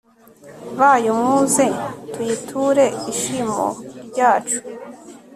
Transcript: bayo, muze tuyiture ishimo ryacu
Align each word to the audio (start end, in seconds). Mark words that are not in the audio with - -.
bayo, 0.77 1.11
muze 1.21 1.65
tuyiture 2.11 2.85
ishimo 3.11 3.61
ryacu 4.07 4.59